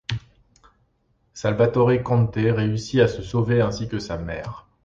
Salvatore 1.35 2.01
Conte 2.01 2.33
réussi 2.37 3.01
à 3.01 3.07
se 3.07 3.21
sauver 3.21 3.61
ainsi 3.61 3.87
que 3.87 3.99
sa 3.99 4.17
mère. 4.17 4.65